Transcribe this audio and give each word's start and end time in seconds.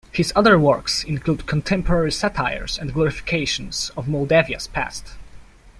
His 0.11 0.33
other 0.35 0.57
works 0.57 1.03
include 1.03 1.45
contemporary 1.45 2.11
satires 2.11 2.79
and 2.79 2.91
glorifications 2.91 3.91
of 3.95 4.07
Moldavia's 4.07 4.65
past. 4.65 5.13